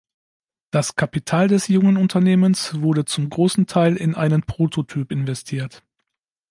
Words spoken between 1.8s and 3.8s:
Unternehmens wurde zum großen